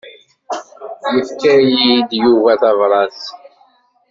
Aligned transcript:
Yefka-yi-d 1.15 2.09
Yuba 2.23 2.53
tabrat. 2.61 3.19